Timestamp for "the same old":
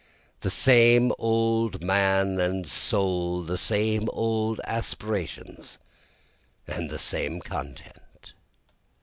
0.39-1.83, 3.43-4.59